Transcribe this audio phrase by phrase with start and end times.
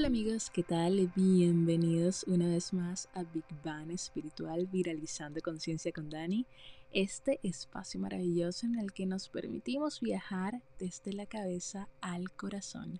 [0.00, 1.12] Hola amigos, ¿qué tal?
[1.14, 6.46] Bienvenidos una vez más a Big Bang Espiritual Viralizando Conciencia con Dani,
[6.90, 12.98] este espacio maravilloso en el que nos permitimos viajar desde la cabeza al corazón.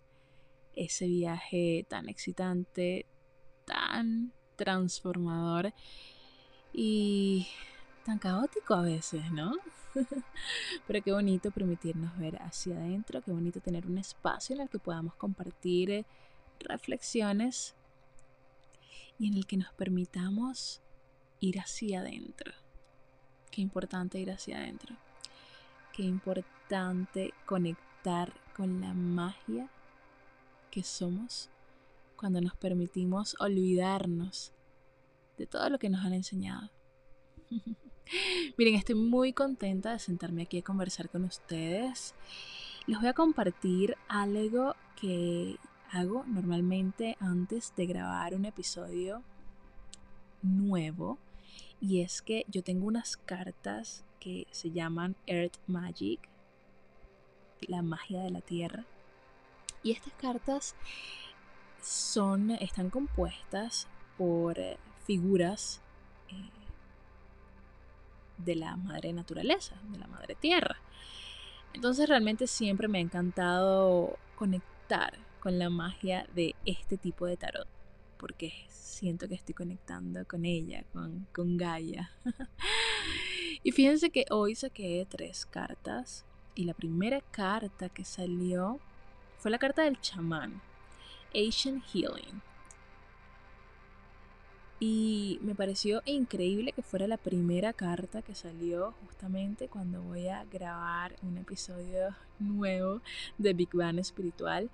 [0.75, 3.07] Ese viaje tan excitante,
[3.65, 5.73] tan transformador
[6.75, 7.47] y
[8.05, 9.55] tan caótico a veces, ¿no?
[10.87, 14.79] Pero qué bonito permitirnos ver hacia adentro, qué bonito tener un espacio en el que
[14.79, 16.05] podamos compartir
[16.61, 17.75] reflexiones
[19.19, 20.81] y en el que nos permitamos
[21.41, 22.53] ir hacia adentro.
[23.51, 24.97] Qué importante ir hacia adentro.
[25.93, 29.69] Qué importante conectar con la magia
[30.71, 31.51] que somos
[32.17, 34.53] cuando nos permitimos olvidarnos
[35.37, 36.71] de todo lo que nos han enseñado.
[38.59, 42.15] Miren, estoy muy contenta de sentarme aquí a conversar con ustedes.
[42.87, 45.57] Les voy a compartir algo que
[45.93, 49.23] hago normalmente antes de grabar un episodio
[50.43, 51.19] nuevo
[51.81, 56.21] y es que yo tengo unas cartas que se llaman Earth Magic,
[57.63, 58.85] la magia de la tierra.
[59.83, 60.77] Y estas cartas
[61.83, 65.81] son están compuestas por eh, figuras
[66.29, 66.51] eh,
[68.37, 70.77] de la madre naturaleza, de la madre tierra.
[71.73, 77.67] Entonces realmente siempre me ha encantado conectar con la magia de este tipo de tarot,
[78.19, 82.11] porque siento que estoy conectando con ella, con, con Gaia.
[83.63, 86.25] y fíjense que hoy saqué tres cartas
[86.55, 88.79] y la primera carta que salió
[89.39, 90.61] fue la carta del chamán,
[91.35, 92.43] Asian Healing.
[94.83, 100.45] Y me pareció increíble que fuera la primera carta que salió justamente cuando voy a
[100.45, 103.03] grabar un episodio nuevo
[103.37, 104.71] de Big Bang Espiritual.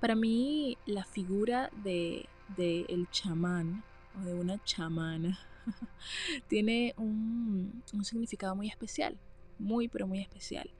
[0.00, 3.82] Para mí la figura de, el chamán
[4.16, 5.38] o de una chamana
[6.48, 9.18] tiene un, un significado muy especial,
[9.58, 10.70] muy pero muy especial.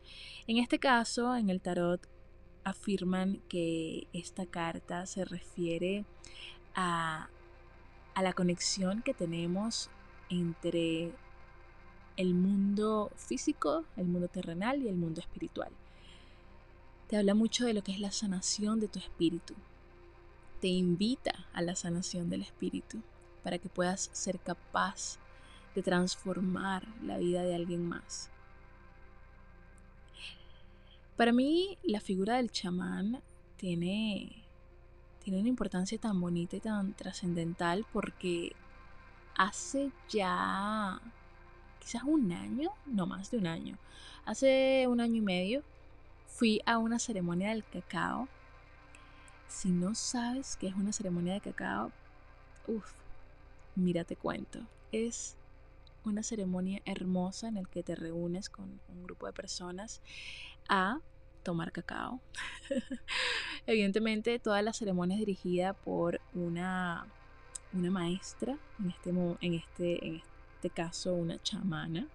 [0.47, 2.09] En este caso, en el tarot,
[2.63, 6.05] afirman que esta carta se refiere
[6.75, 7.29] a,
[8.15, 9.91] a la conexión que tenemos
[10.31, 11.13] entre
[12.17, 15.73] el mundo físico, el mundo terrenal y el mundo espiritual
[17.09, 19.55] te habla mucho de lo que es la sanación de tu espíritu.
[20.61, 23.03] Te invita a la sanación del espíritu
[23.43, 25.19] para que puedas ser capaz
[25.75, 28.31] de transformar la vida de alguien más.
[31.17, 33.23] Para mí, la figura del chamán
[33.57, 34.45] tiene,
[35.25, 38.53] tiene una importancia tan bonita y tan trascendental porque
[39.35, 41.01] hace ya
[41.81, 43.79] quizás un año, no más de un año,
[44.27, 45.65] hace un año y medio,
[46.29, 48.29] fui a una ceremonia del cacao.
[49.49, 51.91] Si no sabes qué es una ceremonia de cacao,
[52.67, 52.93] uff,
[53.75, 54.61] mira te cuento.
[54.93, 55.37] Es
[56.05, 60.01] una ceremonia hermosa en la que te reúnes con un grupo de personas
[60.69, 61.01] a
[61.43, 62.21] tomar cacao.
[63.67, 67.07] Evidentemente toda la ceremonia es dirigida por una,
[67.73, 70.23] una maestra, en este, en, este, en
[70.55, 72.07] este caso una chamana,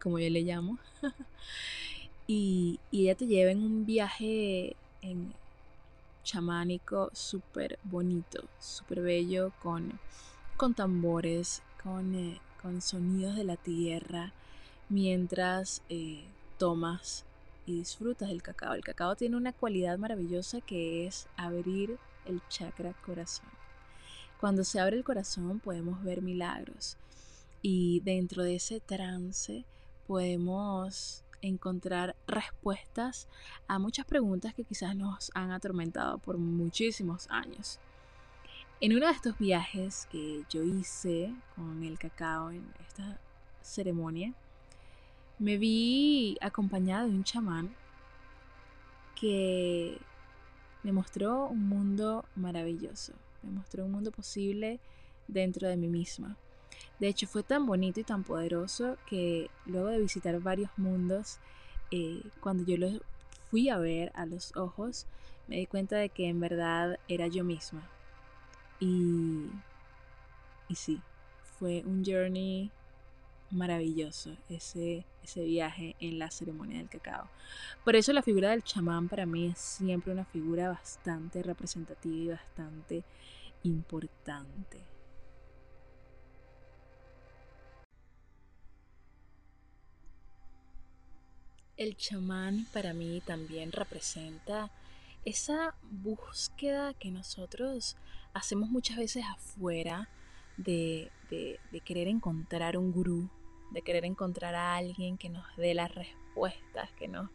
[0.00, 0.78] como yo le llamo.
[2.26, 5.34] y, ella te lleva en un viaje en
[6.22, 9.98] chamánico súper bonito, súper bello, con,
[10.56, 14.32] con tambores, con, eh, con, sonidos de la tierra,
[14.88, 16.24] mientras eh,
[16.58, 17.24] tomas
[17.66, 18.74] y disfrutas del cacao.
[18.74, 23.48] El cacao tiene una cualidad maravillosa que es abrir el chakra corazón.
[24.40, 26.96] Cuando se abre el corazón podemos ver milagros
[27.62, 29.64] y dentro de ese trance
[30.06, 33.28] podemos encontrar respuestas
[33.68, 37.78] a muchas preguntas que quizás nos han atormentado por muchísimos años.
[38.80, 43.18] En uno de estos viajes que yo hice con el cacao en esta
[43.62, 44.34] ceremonia,
[45.38, 47.74] me vi acompañada de un chamán
[49.14, 49.98] que
[50.82, 54.80] me mostró un mundo maravilloso, me mostró un mundo posible
[55.28, 56.36] dentro de mí misma.
[57.00, 61.38] De hecho, fue tan bonito y tan poderoso que luego de visitar varios mundos,
[61.90, 62.88] eh, cuando yo lo
[63.50, 65.06] fui a ver a los ojos,
[65.48, 67.82] me di cuenta de que en verdad era yo misma.
[68.80, 69.48] Y,
[70.68, 71.00] y sí,
[71.58, 72.70] fue un journey
[73.50, 77.28] maravilloso ese, ese viaje en la ceremonia del cacao.
[77.84, 82.28] Por eso la figura del chamán para mí es siempre una figura bastante representativa y
[82.28, 83.04] bastante
[83.62, 84.93] importante.
[91.76, 94.70] El chamán para mí también representa
[95.24, 97.96] esa búsqueda que nosotros
[98.32, 100.08] hacemos muchas veces afuera
[100.56, 101.10] de,
[101.84, 103.28] querer encontrar un gurú,
[103.72, 107.28] de querer encontrar a alguien que nos dé las respuestas, que nos,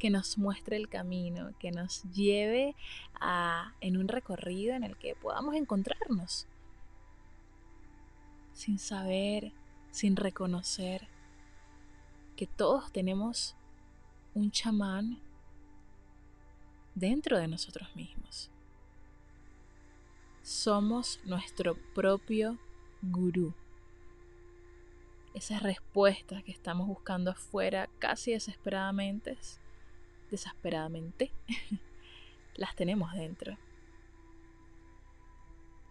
[0.00, 2.74] que nos muestre el camino, que nos lleve
[3.20, 6.48] a, en un recorrido en el que podamos encontrarnos,
[8.52, 9.52] sin saber,
[9.92, 11.06] sin reconocer
[12.34, 13.54] que todos tenemos
[14.36, 15.18] un chamán
[16.94, 18.50] dentro de nosotros mismos.
[20.42, 22.58] Somos nuestro propio
[23.00, 23.54] gurú.
[25.32, 29.38] Esas respuestas que estamos buscando afuera casi desesperadamente,
[30.30, 31.32] desesperadamente,
[32.56, 33.56] las tenemos dentro.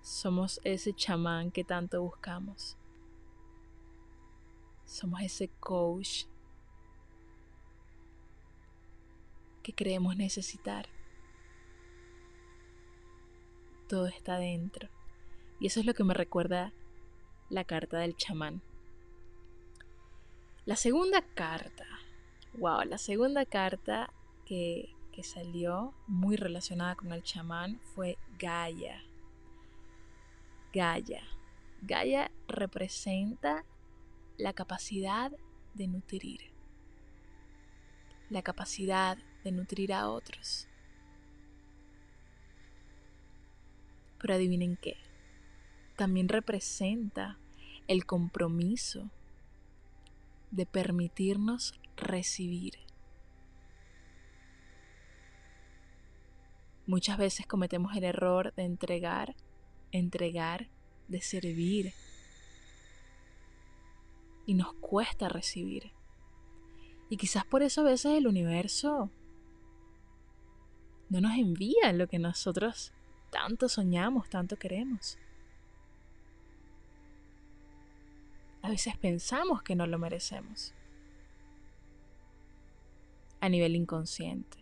[0.03, 2.77] Somos ese chamán que tanto buscamos.
[4.85, 6.25] Somos ese coach
[9.65, 10.87] que creemos necesitar.
[13.89, 14.89] Todo está dentro.
[15.59, 16.71] Y eso es lo que me recuerda
[17.49, 18.61] la carta del chamán.
[20.65, 21.87] La segunda carta,
[22.59, 24.13] wow, la segunda carta
[24.45, 29.01] que, que salió muy relacionada con el chamán fue Gaia.
[30.73, 31.23] Gaia.
[31.81, 33.65] Gaia representa
[34.37, 35.31] la capacidad
[35.73, 36.51] de nutrir,
[38.29, 40.67] la capacidad de nutrir a otros.
[44.19, 44.97] Pero adivinen qué,
[45.95, 47.37] también representa
[47.87, 49.11] el compromiso
[50.51, 52.73] de permitirnos recibir.
[56.87, 59.35] Muchas veces cometemos el error de entregar,
[59.91, 60.69] entregar,
[61.07, 61.93] de servir.
[64.47, 65.91] Y nos cuesta recibir.
[67.09, 69.11] Y quizás por eso a veces el universo
[71.09, 72.93] no nos envía lo que nosotros
[73.29, 75.17] tanto soñamos, tanto queremos.
[78.61, 80.73] A veces pensamos que no lo merecemos.
[83.39, 84.57] A nivel inconsciente.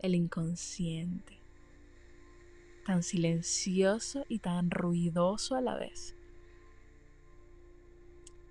[0.00, 1.38] El inconsciente.
[2.84, 6.14] Tan silencioso y tan ruidoso a la vez.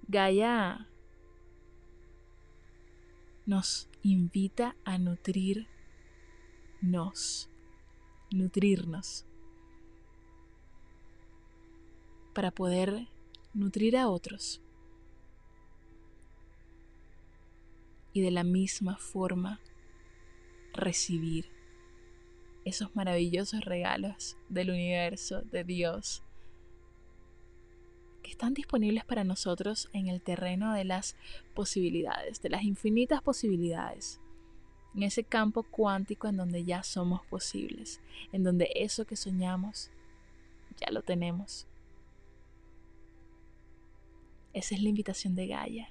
[0.07, 0.87] Gaia
[3.45, 5.67] nos invita a nutrirnos,
[8.31, 9.25] nutrirnos,
[12.33, 13.07] para poder
[13.53, 14.61] nutrir a otros.
[18.13, 19.59] Y de la misma forma
[20.73, 21.49] recibir
[22.65, 26.23] esos maravillosos regalos del universo, de Dios,
[28.23, 31.15] que están disponibles para nosotros en el terreno de las
[31.53, 34.19] posibilidades, de las infinitas posibilidades,
[34.95, 39.91] en ese campo cuántico en donde ya somos posibles, en donde eso que soñamos
[40.79, 41.67] ya lo tenemos.
[44.53, 45.89] Esa es la invitación de Gaia.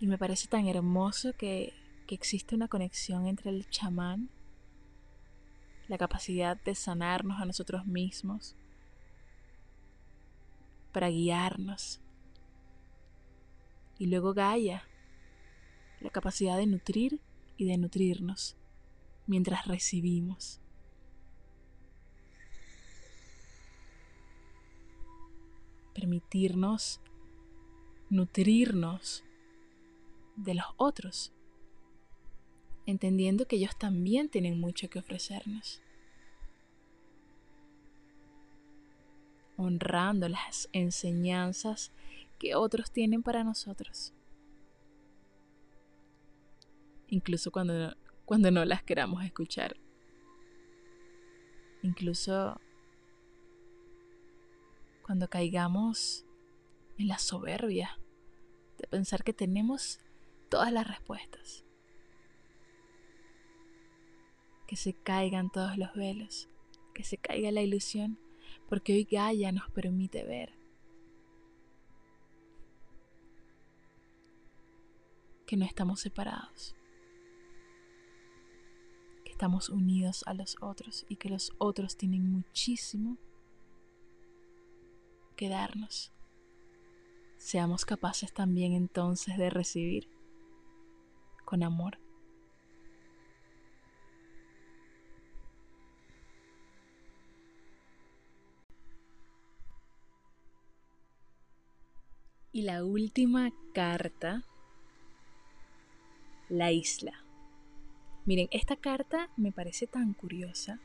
[0.00, 1.74] Y me parece tan hermoso que,
[2.06, 4.30] que existe una conexión entre el chamán,
[5.88, 8.54] la capacidad de sanarnos a nosotros mismos,
[10.98, 12.00] para guiarnos.
[14.00, 14.82] Y luego Gaia,
[16.00, 17.20] la capacidad de nutrir
[17.56, 18.56] y de nutrirnos
[19.28, 20.60] mientras recibimos.
[25.94, 27.00] Permitirnos
[28.10, 29.22] nutrirnos
[30.34, 31.32] de los otros,
[32.86, 35.80] entendiendo que ellos también tienen mucho que ofrecernos.
[39.58, 41.92] Honrando las enseñanzas
[42.38, 44.14] que otros tienen para nosotros.
[47.08, 49.76] Incluso cuando, cuando no las queramos escuchar.
[51.82, 52.60] Incluso
[55.02, 56.24] cuando caigamos
[56.96, 57.98] en la soberbia
[58.78, 59.98] de pensar que tenemos
[60.48, 61.64] todas las respuestas.
[64.68, 66.48] Que se caigan todos los velos,
[66.94, 68.18] que se caiga la ilusión
[68.68, 70.52] porque hoy Gaia nos permite ver
[75.46, 76.76] que no estamos separados,
[79.24, 83.16] que estamos unidos a los otros y que los otros tienen muchísimo
[85.36, 86.12] que darnos.
[87.38, 90.10] Seamos capaces también entonces de recibir
[91.46, 91.98] con amor.
[102.52, 104.44] Y la última carta,
[106.48, 107.12] la isla.
[108.24, 110.80] Miren, esta carta me parece tan curiosa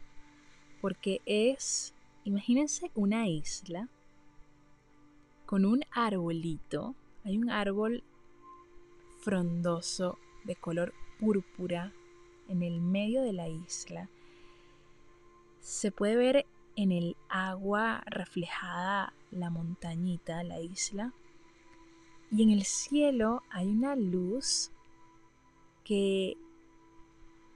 [0.82, 1.94] porque es,
[2.26, 3.88] imagínense una isla
[5.46, 6.96] con un arbolito.
[7.24, 8.04] Hay un árbol
[9.22, 11.94] frondoso de color púrpura
[12.50, 14.10] en el medio de la isla.
[15.62, 21.14] Se puede ver en el agua reflejada la montañita, la isla.
[22.36, 24.72] Y en el cielo hay una luz
[25.84, 26.36] que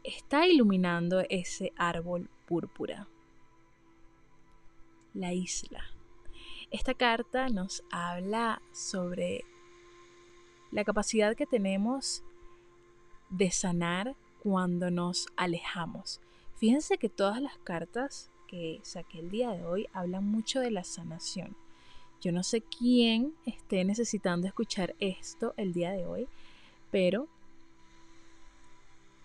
[0.03, 3.07] está iluminando ese árbol púrpura.
[5.15, 5.83] La isla.
[6.69, 9.45] Esta carta nos habla sobre
[10.69, 12.21] la capacidad que tenemos
[13.31, 16.21] de sanar cuando nos alejamos.
[16.57, 20.83] Fíjense que todas las cartas que saqué el día de hoy hablan mucho de la
[20.83, 21.57] sanación.
[22.21, 26.27] Yo no sé quién esté necesitando escuchar esto el día de hoy,
[26.89, 27.27] pero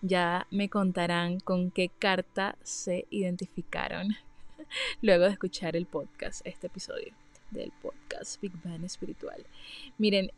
[0.01, 4.15] ya me contarán con qué carta se identificaron
[5.01, 7.13] luego de escuchar el podcast, este episodio
[7.49, 9.43] del podcast Big Bang Espiritual.
[9.97, 10.31] Miren,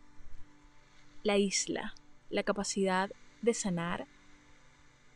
[1.24, 1.94] la isla,
[2.30, 3.10] la capacidad
[3.42, 4.08] de sanar,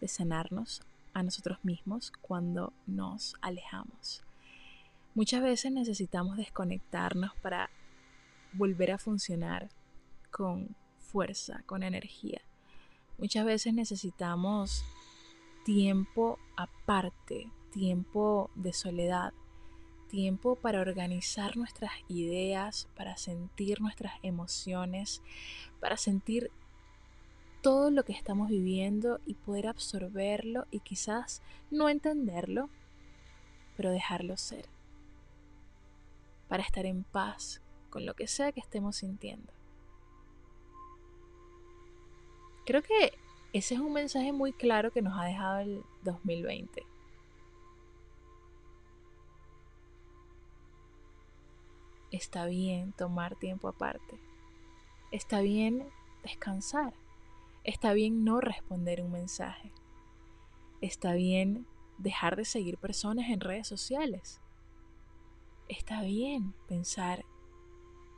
[0.02, 0.82] de sanarnos
[1.14, 4.24] a nosotros mismos cuando nos alejamos.
[5.20, 7.70] Muchas veces necesitamos desconectarnos para
[8.54, 9.68] volver a funcionar
[10.32, 12.40] con fuerza, con energía.
[13.18, 14.86] Muchas veces necesitamos
[15.66, 19.34] tiempo aparte, tiempo de soledad,
[20.08, 25.22] tiempo para organizar nuestras ideas, para sentir nuestras emociones,
[25.82, 26.50] para sentir
[27.62, 32.70] todo lo que estamos viviendo y poder absorberlo y quizás no entenderlo,
[33.76, 34.79] pero dejarlo ser,
[36.50, 39.54] para estar en paz con lo que sea que estemos sintiendo.
[42.66, 43.14] Creo que
[43.54, 46.86] ese es un mensaje muy claro que nos ha dejado el 2020.
[52.12, 54.20] Está bien tomar tiempo aparte.
[55.12, 55.88] Está bien
[56.24, 56.94] descansar.
[57.64, 59.72] Está bien no responder un mensaje.
[60.82, 64.42] Está bien dejar de seguir personas en redes sociales.
[65.70, 67.24] Está bien pensar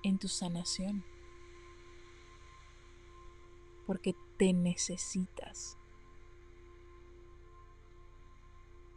[0.04, 1.04] en tu sanación.
[3.86, 5.78] Porque te necesitas.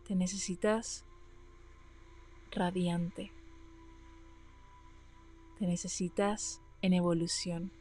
[0.07, 1.05] Te necesitas
[2.53, 3.33] radiante.
[5.59, 7.73] Te necesitas en evolución.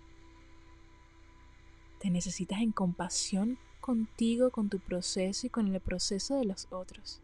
[2.00, 7.22] Te necesitas en compasión contigo, con tu proceso y con el proceso de los otros.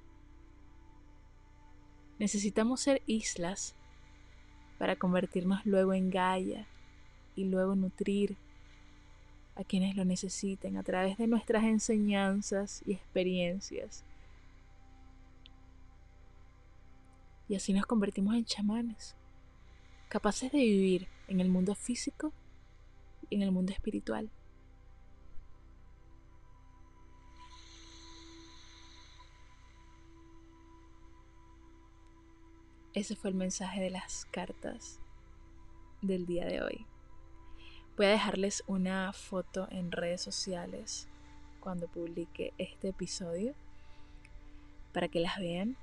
[2.19, 3.73] Necesitamos ser islas
[4.77, 6.67] para convertirnos luego en Gaia
[7.35, 8.35] y luego nutrir
[9.55, 14.03] a quienes lo necesiten a través de nuestras enseñanzas y experiencias.
[17.47, 19.15] Y así nos convertimos en chamanes,
[20.07, 22.31] capaces de vivir en el mundo físico
[23.29, 24.29] y en el mundo espiritual.
[32.93, 34.99] Ese fue el mensaje de las cartas
[36.01, 36.85] del día de hoy.
[37.95, 41.07] Voy a dejarles una foto en redes sociales
[41.59, 43.53] cuando publique este episodio
[44.91, 45.75] para que las vean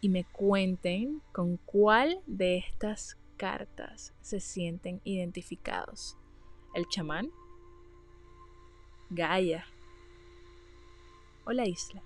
[0.00, 6.16] y me cuenten con cuál de estas cartas se sienten identificados.
[6.74, 7.30] El chamán,
[9.10, 9.64] Gaia
[11.44, 12.02] o la isla.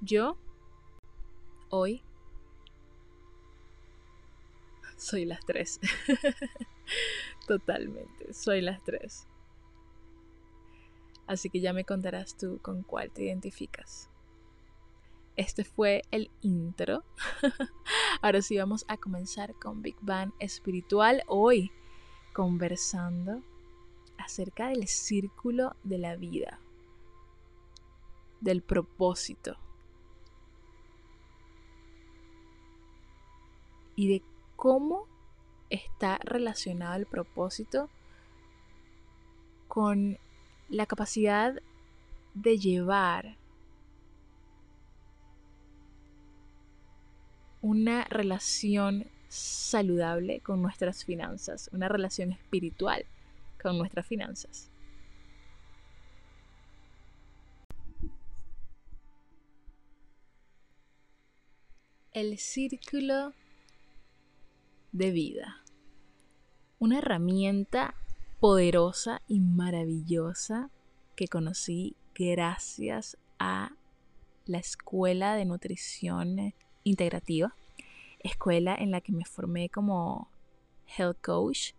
[0.00, 0.36] Yo
[1.70, 2.02] Hoy
[4.96, 5.80] soy las tres.
[7.46, 9.26] Totalmente, soy las tres.
[11.26, 14.08] Así que ya me contarás tú con cuál te identificas.
[15.36, 17.04] Este fue el intro.
[18.22, 21.22] Ahora sí vamos a comenzar con Big Bang Espiritual.
[21.28, 21.70] Hoy
[22.32, 23.42] conversando
[24.16, 26.60] acerca del círculo de la vida,
[28.40, 29.58] del propósito
[33.98, 34.22] y de
[34.54, 35.08] cómo
[35.70, 37.90] está relacionado el propósito
[39.66, 40.18] con
[40.68, 41.60] la capacidad
[42.34, 43.36] de llevar
[47.60, 53.04] una relación saludable con nuestras finanzas, una relación espiritual
[53.60, 54.70] con nuestras finanzas.
[62.12, 63.34] El círculo
[64.98, 65.62] de vida.
[66.80, 67.94] Una herramienta
[68.40, 70.70] poderosa y maravillosa
[71.16, 73.70] que conocí gracias a
[74.46, 76.52] la Escuela de Nutrición
[76.82, 77.54] Integrativa,
[78.18, 80.28] escuela en la que me formé como
[80.96, 81.72] health coach,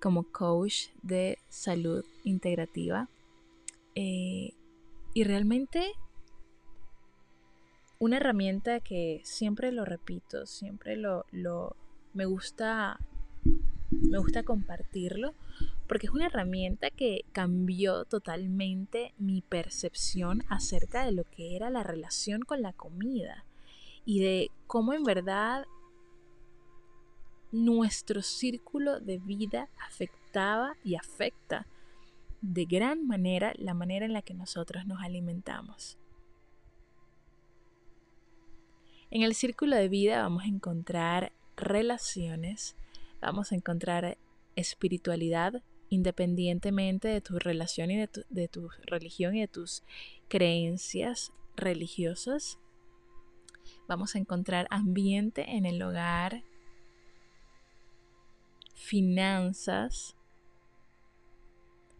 [0.00, 3.08] como coach de salud integrativa.
[3.94, 4.54] Eh,
[5.12, 5.92] y realmente
[7.98, 11.76] una herramienta que siempre lo repito, siempre lo, lo
[12.18, 12.98] me gusta
[13.90, 15.34] me gusta compartirlo
[15.86, 21.84] porque es una herramienta que cambió totalmente mi percepción acerca de lo que era la
[21.84, 23.44] relación con la comida
[24.04, 25.64] y de cómo en verdad
[27.52, 31.68] nuestro círculo de vida afectaba y afecta
[32.42, 35.98] de gran manera la manera en la que nosotros nos alimentamos.
[39.10, 42.76] En el círculo de vida vamos a encontrar relaciones,
[43.20, 44.16] vamos a encontrar
[44.56, 49.82] espiritualidad independientemente de tu relación y de tu, de tu religión y de tus
[50.28, 52.58] creencias religiosas.
[53.86, 56.42] Vamos a encontrar ambiente en el hogar,
[58.74, 60.16] finanzas,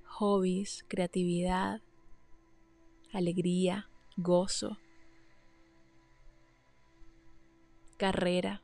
[0.04, 1.80] hobbies, creatividad,
[3.12, 4.78] alegría, gozo,
[7.96, 8.62] carrera.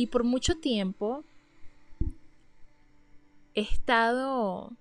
[0.00, 1.24] Y por mucho tiempo
[3.54, 4.72] he estado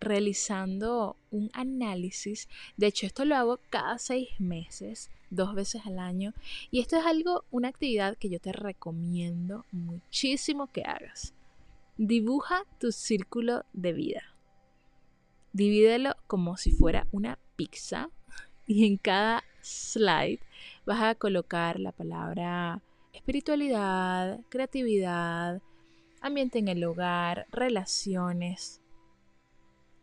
[0.00, 2.48] realizando un análisis.
[2.78, 6.32] De hecho, esto lo hago cada seis meses, dos veces al año.
[6.70, 11.34] Y esto es algo, una actividad que yo te recomiendo muchísimo que hagas.
[11.98, 14.22] Dibuja tu círculo de vida.
[15.52, 18.08] Divídelo como si fuera una pizza
[18.66, 20.40] y en cada slide
[20.86, 22.80] vas a colocar la palabra
[23.18, 25.60] espiritualidad, creatividad,
[26.20, 28.80] ambiente en el hogar, relaciones.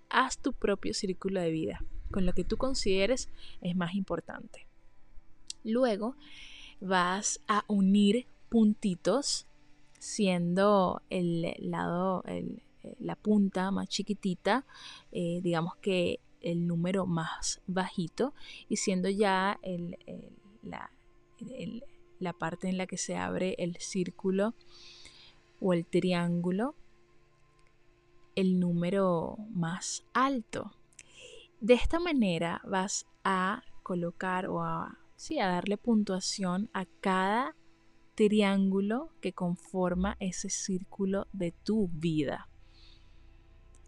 [0.09, 1.79] Haz tu propio círculo de vida
[2.11, 3.29] con lo que tú consideres
[3.61, 4.67] es más importante.
[5.63, 6.15] Luego
[6.79, 9.47] vas a unir puntitos
[9.97, 12.23] siendo el lado,
[12.99, 14.65] la punta más chiquitita,
[15.11, 18.33] eh, digamos que el número más bajito
[18.69, 19.59] y siendo ya
[20.61, 20.91] la,
[22.25, 24.53] la parte en la que se abre el círculo
[25.61, 26.75] o el triángulo
[28.35, 30.71] el número más alto.
[31.61, 37.55] De esta manera vas a colocar o a, sí, a darle puntuación a cada
[38.13, 42.49] triángulo que conforma ese círculo de tu vida.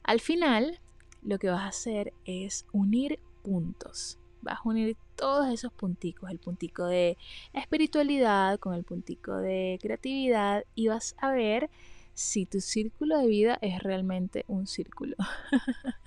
[0.04, 0.80] Al final,
[1.22, 4.20] lo que vas a hacer es unir puntos.
[4.42, 7.18] Vas a unir todos esos punticos, el puntico de
[7.52, 11.70] espiritualidad con el puntico de creatividad y vas a ver
[12.14, 15.16] si tu círculo de vida es realmente un círculo.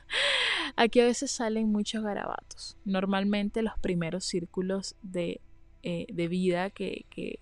[0.77, 2.77] Aquí a veces salen muchos garabatos.
[2.85, 5.41] Normalmente los primeros círculos de,
[5.83, 7.39] eh, vida que, que,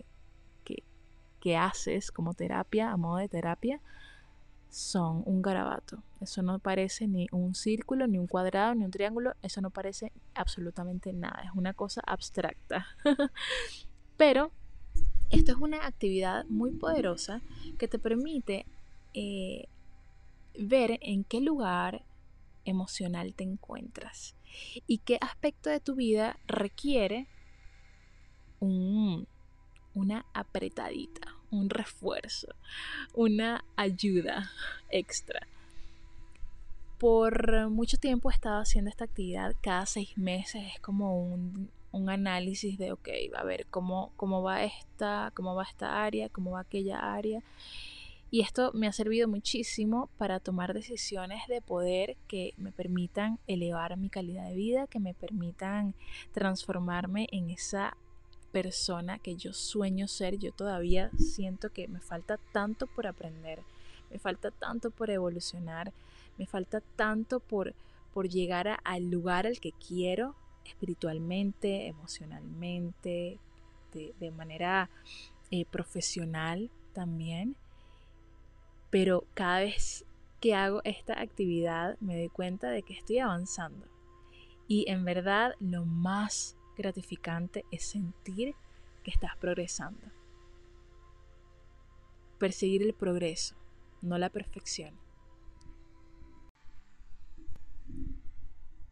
[1.41, 3.81] que haces como terapia, a modo de terapia,
[4.71, 6.03] son un garabato.
[6.21, 9.35] Eso no parece ni un círculo, ni un cuadrado, ni un triángulo.
[9.43, 11.43] Eso no parece absolutamente nada.
[11.45, 12.87] Es una cosa abstracta.
[14.17, 14.51] Pero
[15.31, 17.43] esto es una actividad muy poderosa
[17.79, 18.67] que te permite
[19.15, 19.69] eh,
[20.59, 22.05] ver en qué lugar
[22.65, 24.35] emocional te encuentras
[24.87, 27.29] y qué aspecto de tu vida requiere
[28.61, 32.49] una apretadita, un refuerzo,
[33.15, 34.51] una ayuda
[34.91, 35.47] extra.
[36.99, 41.71] Por mucho tiempo he estado haciendo esta actividad, cada seis meses es como un,
[42.09, 46.61] análisis de, ok, a ver cómo, cómo, va esta, cómo va esta área, cómo va
[46.61, 47.43] aquella área.
[48.31, 53.97] Y esto me ha servido muchísimo para tomar decisiones de poder que me permitan elevar
[53.97, 55.95] mi calidad de vida, que me permitan
[56.33, 57.97] transformarme en esa
[58.53, 63.63] persona que yo sueño ser, yo todavía siento que me falta tanto por aprender,
[64.11, 65.93] me falta tanto por evolucionar,
[66.39, 67.75] me falta tanto por,
[68.15, 70.35] por llegar al lugar al que quiero
[70.65, 73.39] espiritualmente, emocionalmente,
[73.93, 74.91] de, manera
[75.51, 77.57] eh, profesional también.
[78.91, 80.05] Pero cada vez
[80.41, 83.87] que hago esta actividad me doy cuenta de que estoy avanzando.
[84.67, 88.55] Y en verdad lo más gratificante es sentir
[89.05, 90.01] que estás progresando.
[92.39, 93.57] Perseguir el progreso,
[94.01, 94.95] no la perfección.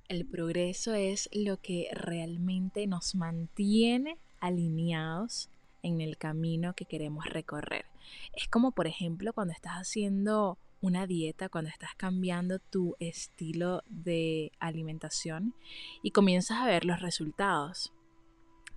[0.09, 5.51] El progreso es lo que realmente nos mantiene alineados
[5.83, 7.87] en el camino que queremos recorrer.
[8.33, 14.53] Es como, por ejemplo, cuando estás haciendo una dieta, cuando estás cambiando tu estilo de
[14.59, 15.55] alimentación
[16.03, 17.93] y comienzas a ver los resultados.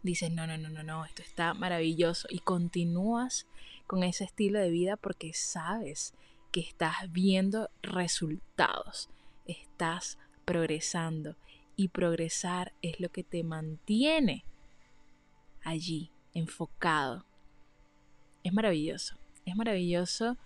[0.02, 3.48] Dices, no, no, no, no, no, esto está maravilloso y continúas
[3.86, 6.14] con ese estilo de vida porque sabes
[6.52, 9.10] que estás viendo resultados,
[9.46, 11.36] estás progresando
[11.76, 14.46] y progresar es lo que te mantiene
[15.64, 17.26] allí, enfocado.
[18.44, 20.38] Es maravilloso, es maravilloso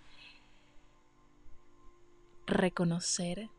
[2.54, 3.50] reconocer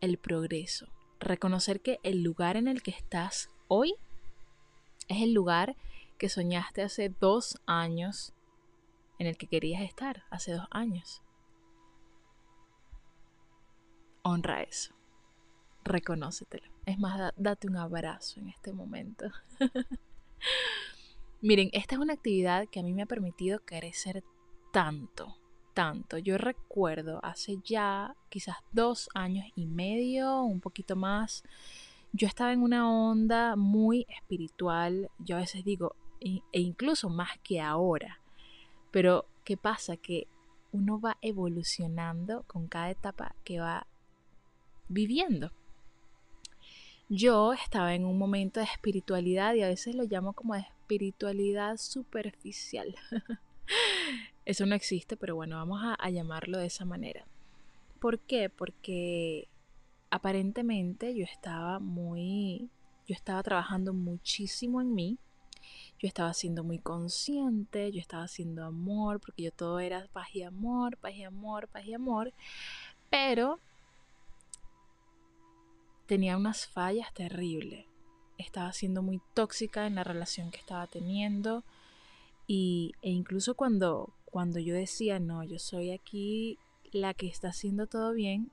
[0.00, 0.86] el progreso,
[1.18, 3.94] reconocer que el lugar en el que estás hoy
[5.08, 5.76] es el lugar
[6.18, 8.34] que soñaste hace dos años
[9.18, 11.22] en el que querías estar, hace dos años.
[14.22, 14.94] Honra eso,
[15.84, 16.70] reconócetelo.
[16.84, 19.26] Es más, date un abrazo en este momento.
[21.40, 24.22] Miren, esta es una actividad que a mí me ha permitido crecer
[24.72, 25.37] tanto,
[25.78, 26.18] tanto.
[26.18, 31.44] Yo recuerdo hace ya quizás dos años y medio, un poquito más,
[32.12, 35.08] yo estaba en una onda muy espiritual.
[35.20, 38.18] Yo a veces digo, e, incluso más que ahora.
[38.90, 39.96] Pero, ¿qué pasa?
[39.96, 40.26] Que
[40.72, 43.86] uno va evolucionando con cada etapa que va
[44.88, 45.52] viviendo.
[47.08, 51.76] Yo estaba en un momento de espiritualidad y a veces lo llamo como de espiritualidad
[51.76, 52.96] superficial.
[54.48, 57.26] Eso no existe, pero bueno, vamos a, llamarlo de esa manera.
[58.00, 58.48] ¿Por qué?
[58.48, 59.46] Porque
[60.08, 62.70] aparentemente yo estaba muy,
[63.06, 65.18] yo estaba trabajando muchísimo en mí,
[65.98, 70.42] yo estaba siendo muy consciente, yo estaba haciendo amor, porque yo todo era paz y
[70.42, 72.32] amor, paz y amor, paz y amor,
[73.10, 73.60] pero
[76.06, 77.84] tenía unas fallas terribles.
[78.38, 81.64] Estaba siendo muy tóxica en la relación que estaba teniendo
[82.46, 86.58] y, e incluso cuando, cuando yo decía, no, yo soy aquí
[86.92, 88.50] la que está haciendo todo bien,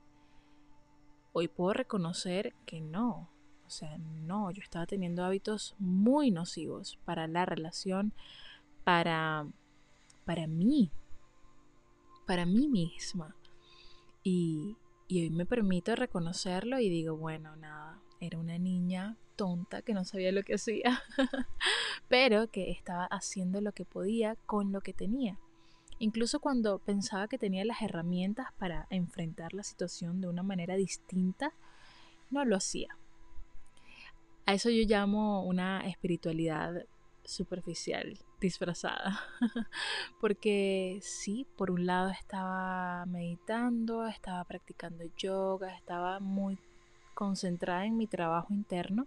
[1.32, 3.28] hoy puedo reconocer que no.
[3.66, 8.12] O sea, no, yo estaba teniendo hábitos muy nocivos para la relación,
[8.84, 9.46] para,
[10.24, 10.90] para mí,
[12.26, 13.34] para mí misma.
[14.22, 14.76] Y,
[15.08, 20.04] y hoy me permito reconocerlo y digo, bueno, nada, era una niña tonta que no
[20.04, 21.02] sabía lo que hacía,
[22.08, 25.38] pero que estaba haciendo lo que podía con lo que tenía.
[25.98, 31.52] Incluso cuando pensaba que tenía las herramientas para enfrentar la situación de una manera distinta,
[32.30, 32.96] no lo hacía.
[34.44, 36.84] A eso yo llamo una espiritualidad
[37.24, 39.20] superficial, disfrazada.
[40.20, 46.58] Porque sí, por un lado estaba meditando, estaba practicando yoga, estaba muy
[47.14, 49.06] concentrada en mi trabajo interno,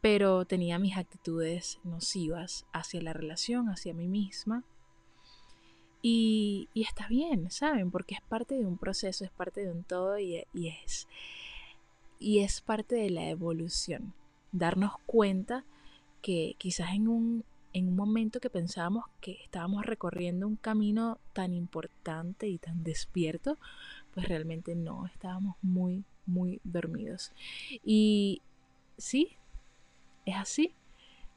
[0.00, 4.62] pero tenía mis actitudes nocivas hacia la relación, hacia mí misma
[6.02, 7.90] y, está bien, ¿saben?
[7.90, 11.08] Porque es parte de un proceso, es parte de un todo y, es,
[12.18, 14.14] y es parte de la evolución.
[14.52, 15.64] Darnos cuenta
[16.22, 21.52] que quizás en un, en un momento que pensábamos que estábamos recorriendo un camino tan
[21.52, 23.58] importante y tan despierto,
[24.14, 27.32] pues realmente no, estábamos muy, muy dormidos.
[27.84, 28.40] Y
[28.96, 29.36] sí,
[30.26, 30.74] es así.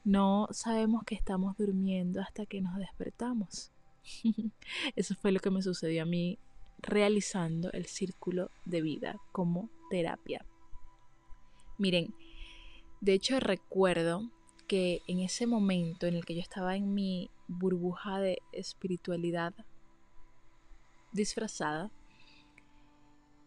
[0.03, 3.71] No sabemos que estamos durmiendo hasta que nos despertamos.
[4.95, 6.39] Eso fue lo que me sucedió a mí
[6.79, 10.45] realizando el círculo de vida como terapia.
[11.77, 12.13] Miren,
[13.01, 14.29] de hecho recuerdo
[14.67, 19.53] que en ese momento en el que yo estaba en mi burbuja de espiritualidad
[21.11, 21.91] disfrazada,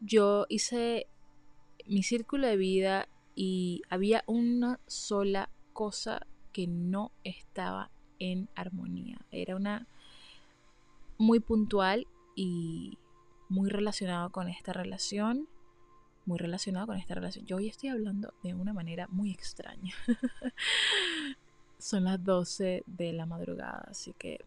[0.00, 1.06] yo hice
[1.86, 9.18] mi círculo de vida y había una sola cosa que no estaba en armonía.
[9.30, 9.88] Era una
[11.18, 12.98] muy puntual y
[13.48, 15.48] muy relacionado con esta relación.
[16.26, 17.44] Muy relacionado con esta relación.
[17.44, 19.94] Yo hoy estoy hablando de una manera muy extraña.
[21.78, 24.40] Son las 12 de la madrugada, así que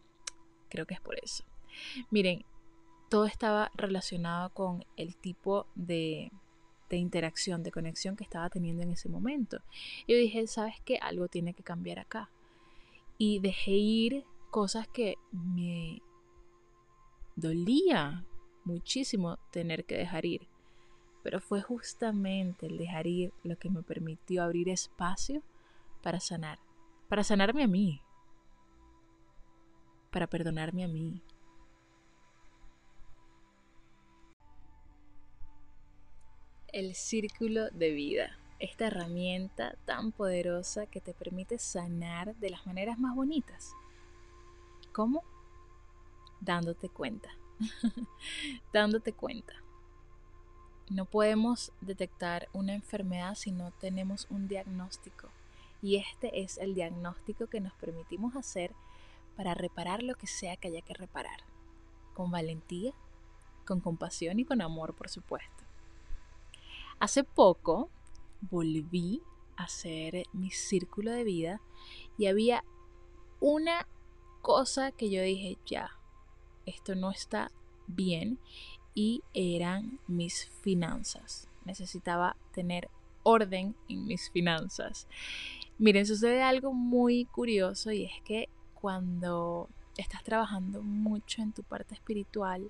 [0.70, 1.44] creo que es por eso.
[2.10, 2.44] Miren,
[3.10, 6.32] todo estaba relacionado con el tipo de,
[6.90, 9.62] de interacción, de conexión que estaba teniendo en ese momento.
[10.08, 10.98] Yo dije, ¿sabes qué?
[10.98, 12.32] Algo tiene que cambiar acá.
[13.20, 16.02] Y dejé ir cosas que me
[17.38, 18.26] dolía
[18.66, 20.50] muchísimo tener que dejar ir.
[21.24, 25.42] Pero fue justamente el dejar ir lo que me permitió abrir espacio
[26.02, 26.60] para sanar.
[27.08, 28.02] Para sanarme a mí.
[30.12, 31.22] Para perdonarme a mí.
[36.70, 38.38] El círculo de vida.
[38.60, 43.74] Esta herramienta tan poderosa que te permite sanar de las maneras más bonitas.
[44.92, 45.24] ¿Cómo?
[46.42, 47.30] Dándote cuenta.
[48.74, 49.54] dándote cuenta.
[50.90, 55.30] No podemos detectar una enfermedad si no tenemos un diagnóstico.
[55.82, 58.72] Y este es el diagnóstico que nos permitimos hacer
[59.36, 61.42] para reparar lo que sea que haya que reparar.
[62.14, 62.94] Con valentía,
[63.66, 65.64] con compasión y con amor, por supuesto.
[67.00, 67.90] Hace poco
[68.50, 69.22] volví
[69.56, 71.62] a hacer mi círculo de vida
[72.18, 72.64] y había
[73.40, 73.88] una
[74.42, 75.97] cosa que yo dije, ya,
[76.68, 77.52] esto no está
[77.88, 78.38] bien
[78.94, 81.48] y eran mis finanzas.
[81.66, 82.90] Necesitaba tener
[83.24, 85.08] orden en mis finanzas.
[85.78, 91.96] Miren, sucede algo muy curioso y es que cuando estás trabajando mucho en tu parte
[91.96, 92.70] espiritual,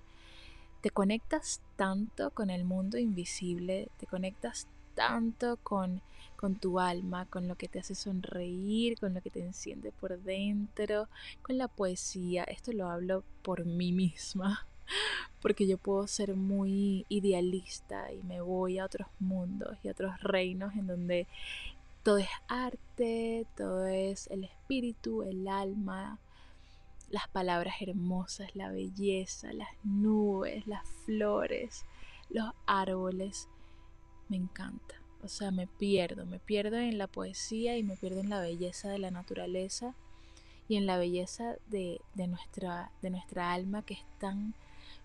[0.81, 6.01] te conectas tanto con el mundo invisible, te conectas tanto con,
[6.37, 10.17] con tu alma, con lo que te hace sonreír, con lo que te enciende por
[10.21, 11.09] dentro,
[11.41, 12.43] con la poesía.
[12.43, 14.67] Esto lo hablo por mí misma,
[15.41, 20.75] porque yo puedo ser muy idealista y me voy a otros mundos y otros reinos
[20.75, 21.27] en donde
[22.03, 26.19] todo es arte, todo es el espíritu, el alma,
[27.09, 31.83] las palabras hermosas, la belleza, las nubes, las flores,
[32.29, 33.49] los árboles.
[34.29, 35.06] Me encanta.
[35.27, 38.87] O sea, me pierdo, me pierdo en la poesía y me pierdo en la belleza
[38.87, 39.93] de la naturaleza
[40.69, 44.53] y en la belleza de, nuestra, de nuestra alma que es tan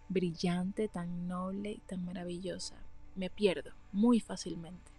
[0.09, 2.77] brillante, tan noble y tan maravillosa.
[3.17, 4.93] Me pierdo muy fácilmente.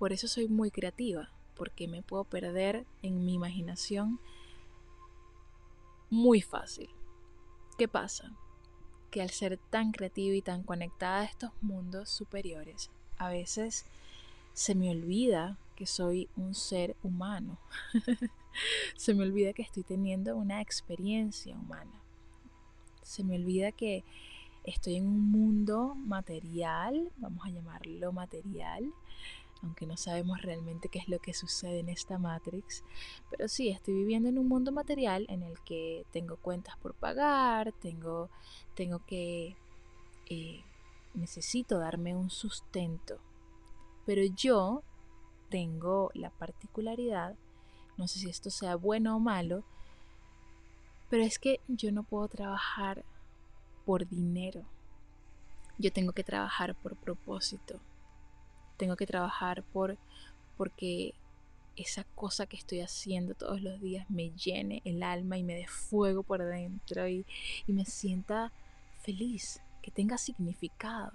[0.00, 4.18] Por eso soy muy creativa, porque me puedo perder en mi imaginación
[6.10, 6.90] muy fácil.
[7.78, 8.32] ¿Qué pasa?
[9.14, 13.86] Que al ser tan creativa y tan conectada a estos mundos superiores, a veces
[14.54, 17.60] se me olvida que soy un ser humano.
[18.96, 21.92] se me olvida que estoy teniendo una experiencia humana.
[23.04, 24.02] Se me olvida que
[24.64, 28.92] estoy en un mundo material, vamos a llamarlo material,
[29.64, 32.84] aunque no sabemos realmente qué es lo que sucede en esta Matrix.
[33.30, 37.72] Pero sí, estoy viviendo en un mundo material en el que tengo cuentas por pagar,
[37.80, 38.28] tengo,
[38.74, 39.56] tengo que...
[40.26, 40.62] Eh,
[41.14, 43.18] necesito darme un sustento.
[44.04, 44.82] Pero yo
[45.48, 47.34] tengo la particularidad,
[47.96, 49.64] no sé si esto sea bueno o malo,
[51.08, 53.04] pero es que yo no puedo trabajar
[53.86, 54.62] por dinero.
[55.78, 57.80] Yo tengo que trabajar por propósito
[58.76, 59.96] tengo que trabajar por
[60.56, 61.14] porque
[61.76, 65.66] esa cosa que estoy haciendo todos los días me llene el alma y me dé
[65.66, 67.26] fuego por dentro y,
[67.66, 68.52] y me sienta
[69.02, 71.12] feliz, que tenga significado,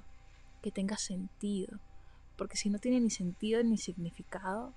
[0.62, 1.80] que tenga sentido.
[2.38, 4.74] Porque si no tiene ni sentido ni significado,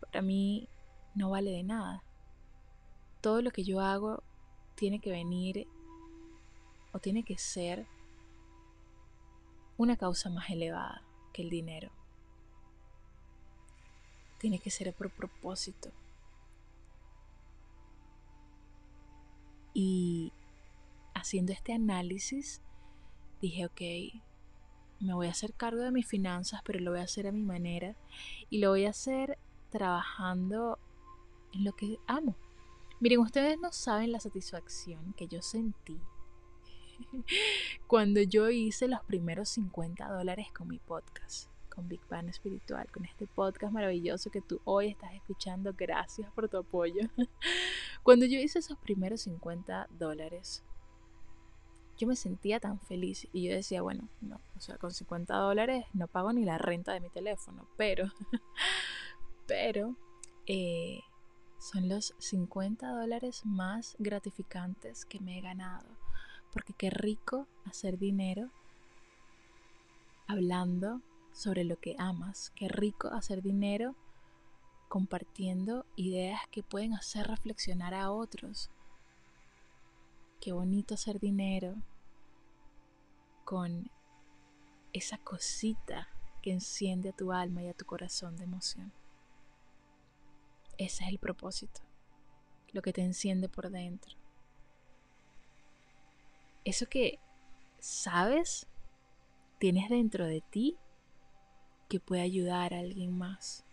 [0.00, 0.68] para mí
[1.14, 2.02] no vale de nada.
[3.20, 4.22] Todo lo que yo hago
[4.76, 5.66] tiene que venir
[6.92, 7.86] o tiene que ser
[9.76, 11.07] una causa más elevada
[11.42, 11.90] el dinero.
[14.38, 15.90] Tiene que ser por propósito.
[19.74, 20.32] Y
[21.14, 22.60] haciendo este análisis,
[23.40, 23.80] dije, ok,
[25.00, 27.42] me voy a hacer cargo de mis finanzas, pero lo voy a hacer a mi
[27.42, 27.96] manera
[28.50, 29.38] y lo voy a hacer
[29.70, 30.78] trabajando
[31.52, 32.34] en lo que amo.
[33.00, 36.00] Miren, ustedes no saben la satisfacción que yo sentí
[37.86, 43.04] cuando yo hice los primeros 50 dólares con mi podcast, con Big Bang Espiritual, con
[43.04, 47.02] este podcast maravilloso que tú hoy estás escuchando, gracias por tu apoyo.
[48.02, 50.64] Cuando yo hice esos primeros 50 dólares,
[51.96, 55.84] yo me sentía tan feliz y yo decía, bueno, no, o sea, con 50 dólares
[55.94, 58.12] no pago ni la renta de mi teléfono, pero,
[59.46, 59.96] pero,
[60.46, 61.00] eh,
[61.58, 65.97] son los 50 dólares más gratificantes que me he ganado
[66.58, 68.50] porque qué rico hacer dinero
[70.26, 71.00] hablando
[71.32, 73.94] sobre lo que amas, qué rico hacer dinero
[74.88, 78.70] compartiendo ideas que pueden hacer reflexionar a otros.
[80.40, 81.76] Qué bonito hacer dinero
[83.44, 83.88] con
[84.92, 86.08] esa cosita
[86.42, 88.90] que enciende a tu alma y a tu corazón de emoción.
[90.76, 91.82] Ese es el propósito,
[92.72, 94.18] lo que te enciende por dentro
[96.68, 97.18] eso que
[97.78, 98.66] sabes,
[99.58, 100.76] tienes dentro de ti
[101.88, 103.64] que puede ayudar a alguien más.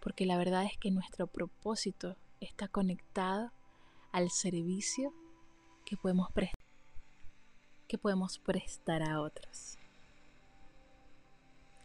[0.00, 3.52] Porque la verdad es que nuestro propósito está conectado
[4.12, 5.14] al servicio
[5.86, 6.28] que podemos,
[7.88, 9.78] que podemos prestar a otros.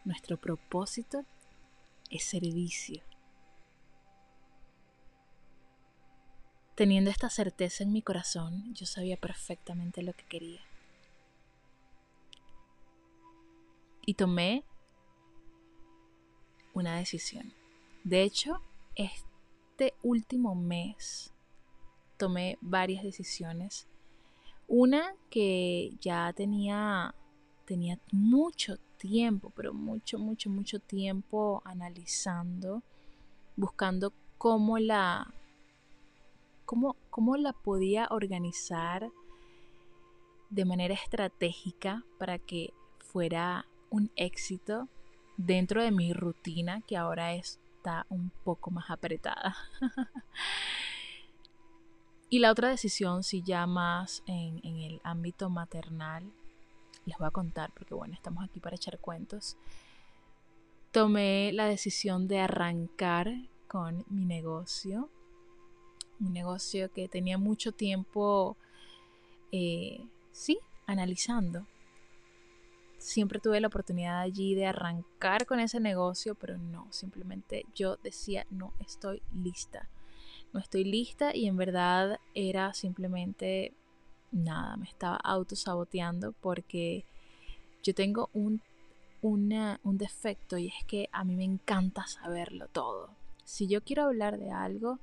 [0.03, 1.25] Nuestro propósito
[2.09, 3.01] es servicio.
[6.75, 10.61] Teniendo esta certeza en mi corazón, yo sabía perfectamente lo que quería.
[14.05, 14.63] Y tomé
[16.73, 17.53] una decisión.
[18.03, 18.59] De hecho,
[18.95, 21.31] este último mes
[22.17, 23.87] tomé varias decisiones.
[24.67, 27.13] Una que ya tenía,
[27.65, 32.81] tenía mucho tiempo, pero mucho, mucho, mucho tiempo analizando,
[33.55, 35.33] buscando cómo la,
[36.65, 39.09] cómo, cómo la podía organizar
[40.49, 44.87] de manera estratégica para que fuera un éxito
[45.37, 49.55] dentro de mi rutina que ahora está un poco más apretada.
[52.29, 56.31] y la otra decisión, si ya más en, en, el ámbito maternal,
[57.05, 59.57] les voy a contar porque bueno, estamos aquí para echar cuentos.
[60.91, 63.31] Tomé la decisión de arrancar
[63.67, 65.09] con mi negocio
[66.19, 68.57] un negocio que tenía mucho tiempo,
[69.51, 71.65] eh, sí, analizando.
[72.97, 78.45] Siempre tuve la oportunidad allí de arrancar con ese negocio, pero no, simplemente yo decía,
[78.49, 79.89] no estoy lista.
[80.53, 83.73] No estoy lista y en verdad era simplemente
[84.31, 87.05] nada, me estaba autosaboteando porque
[87.83, 88.61] yo tengo un,
[89.21, 93.09] un defecto y es que a mí me encanta saberlo todo.
[93.43, 94.99] Si yo quiero hablar de algo,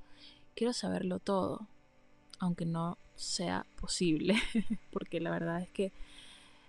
[0.55, 1.67] quiero saberlo todo,
[2.39, 4.35] aunque no sea posible,
[4.93, 5.93] porque la verdad es que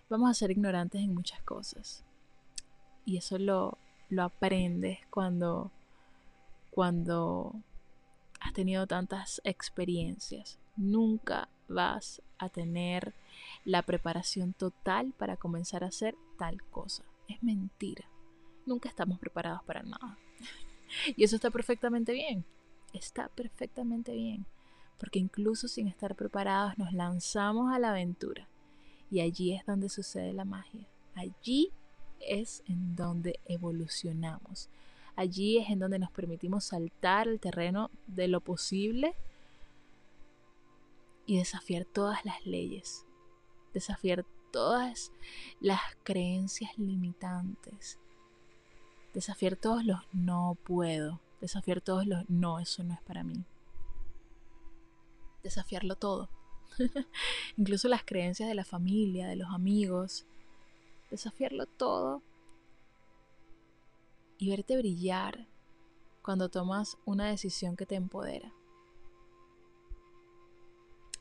[0.09, 2.03] vamos a ser ignorantes en muchas cosas.
[3.05, 3.77] Y eso lo,
[4.09, 5.71] lo aprendes cuando,
[6.69, 7.55] cuando
[8.39, 10.59] has tenido tantas experiencias.
[10.75, 13.13] Nunca vas a tener
[13.65, 17.03] la preparación total para comenzar a hacer tal cosa.
[17.27, 18.05] Es mentira.
[18.65, 20.17] Nunca estamos preparados para nada.
[21.15, 22.45] y eso está perfectamente bien
[22.93, 24.45] está perfectamente bien,
[24.99, 28.47] porque incluso sin estar preparados nos lanzamos a la aventura
[29.11, 30.87] y allí es donde sucede la magia.
[31.15, 31.71] Allí
[32.21, 34.69] es en donde evolucionamos.
[35.17, 39.13] Allí es en donde nos permitimos saltar el terreno de lo posible
[41.25, 43.05] y desafiar todas las leyes,
[43.73, 45.11] desafiar todas
[45.59, 47.99] las creencias limitantes,
[49.13, 53.43] desafiar todos los no puedo, Desafiar todos los no, eso no es para mí.
[55.43, 56.29] Desafiarlo todo.
[57.57, 60.25] Incluso las creencias de la familia, de los amigos.
[61.09, 62.21] Desafiarlo todo.
[64.37, 65.47] Y verte brillar
[66.21, 68.53] cuando tomas una decisión que te empodera.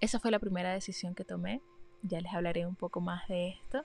[0.01, 1.63] Esa fue la primera decisión que tomé.
[2.03, 3.85] Ya les hablaré un poco más de esto.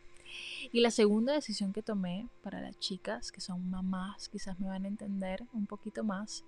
[0.71, 4.85] Y la segunda decisión que tomé para las chicas que son mamás, quizás me van
[4.85, 6.43] a entender un poquito más,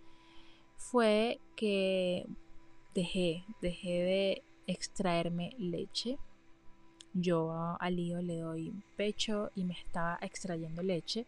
[0.75, 2.27] fue que
[2.93, 6.17] dejé, dejé de extraerme leche.
[7.13, 11.25] Yo a Lío le doy pecho y me estaba extrayendo leche,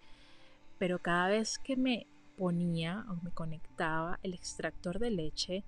[0.78, 2.06] pero cada vez que me
[2.38, 5.64] ponía o me conectaba el extractor de leche,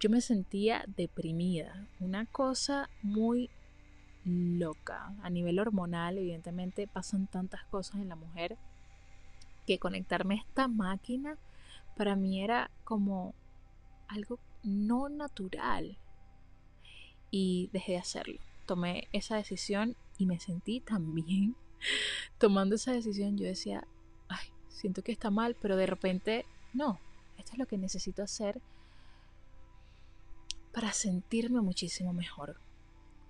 [0.00, 3.50] yo me sentía deprimida, una cosa muy
[4.28, 5.14] loca.
[5.22, 8.56] A nivel hormonal, evidentemente, pasan tantas cosas en la mujer
[9.66, 11.36] que conectarme a esta máquina
[11.96, 13.34] para mí era como
[14.06, 15.98] algo no natural.
[17.30, 18.40] Y dejé de hacerlo.
[18.66, 21.56] Tomé esa decisión y me sentí también
[22.38, 23.36] tomando esa decisión.
[23.36, 23.86] Yo decía,
[24.28, 26.98] ay, siento que está mal, pero de repente, no,
[27.36, 28.60] esto es lo que necesito hacer
[30.72, 32.56] para sentirme muchísimo mejor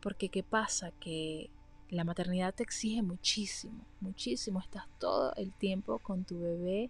[0.09, 0.91] porque ¿qué pasa?
[0.93, 1.51] Que
[1.91, 4.59] la maternidad te exige muchísimo, muchísimo.
[4.59, 6.89] Estás todo el tiempo con tu bebé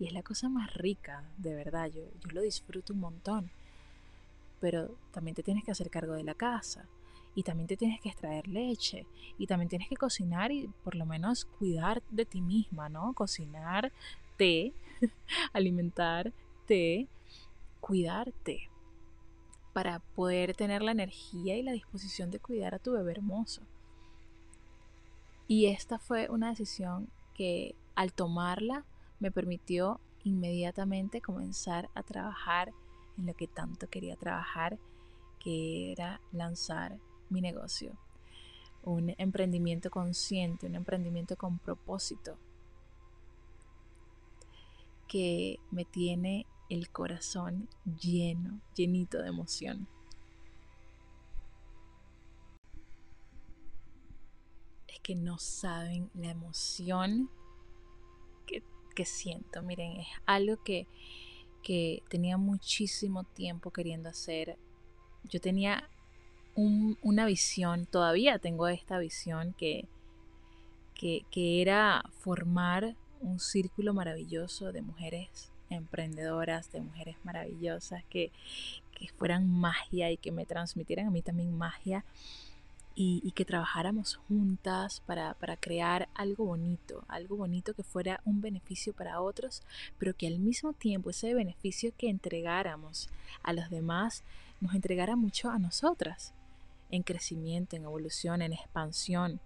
[0.00, 1.86] y es la cosa más rica, de verdad.
[1.86, 3.52] Yo, yo lo disfruto un montón.
[4.58, 6.88] Pero también te tienes que hacer cargo de la casa
[7.36, 9.06] y también te tienes que extraer leche
[9.38, 13.12] y también tienes que cocinar y por lo menos cuidar de ti misma, ¿no?
[13.12, 13.92] Cocinar,
[14.36, 14.72] té,
[15.52, 17.06] alimentarte,
[17.78, 18.70] cuidarte
[19.76, 23.60] para poder tener la energía y la disposición de cuidar a tu bebé hermoso.
[25.48, 28.86] Y esta fue una decisión que al tomarla
[29.20, 32.72] me permitió inmediatamente comenzar a trabajar
[33.18, 34.78] en lo que tanto quería trabajar,
[35.40, 36.96] que era lanzar
[37.28, 37.92] mi negocio.
[38.82, 42.38] Un emprendimiento consciente, un emprendimiento con propósito,
[45.06, 47.68] que me tiene el corazón
[48.00, 49.86] lleno, llenito de emoción.
[54.88, 57.30] Es que no saben la emoción
[58.94, 59.62] que, siento.
[59.62, 60.86] Miren, es algo que,
[61.62, 64.56] que tenía muchísimo tiempo queriendo hacer.
[65.24, 65.90] Yo tenía
[66.54, 69.86] una visión, todavía tengo esta visión que,
[70.94, 78.30] que, que era formar un círculo maravilloso de mujeres emprendedoras, de mujeres maravillosas que,
[78.94, 82.04] que fueran magia y que me transmitieran a mí también magia
[82.98, 88.94] y, que trabajáramos juntas para, para, crear algo bonito, algo bonito que fuera un beneficio
[88.94, 89.62] para otros,
[89.98, 93.10] pero que al mismo tiempo ese beneficio que entregáramos
[93.42, 94.24] a los demás
[94.62, 96.32] nos entregara mucho a nosotras,
[96.90, 99.40] en crecimiento, en evolución, en expansión,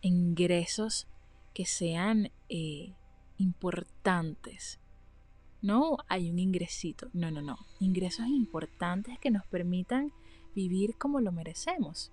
[0.00, 1.06] en ingresos
[1.52, 2.92] que sean eh,
[3.38, 4.78] importantes.
[5.62, 7.58] No hay un ingresito, no, no, no.
[7.80, 10.12] Ingresos importantes que nos permitan
[10.54, 12.12] vivir como lo merecemos.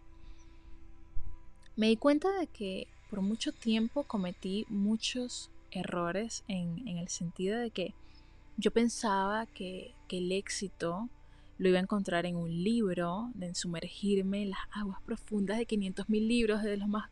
[1.76, 7.72] Me di cuenta de que por mucho tiempo cometí muchos errores en, el sentido de
[7.72, 7.94] que
[8.58, 11.10] yo pensaba que, que, el éxito
[11.58, 16.28] lo iba a encontrar en un libro, de sumergirme en las aguas profundas de 500.000
[16.28, 17.10] libros, de los más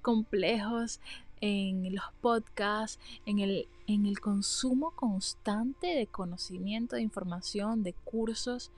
[0.00, 1.00] complejos,
[1.46, 8.70] en los podcasts, en el, en el consumo constante de conocimiento, de información, de cursos.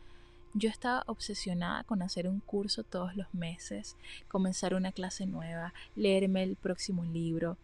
[0.52, 3.96] Yo estaba obsesionada con hacer un curso todos los meses,
[4.26, 7.56] comenzar una clase nueva, leerme el próximo libro,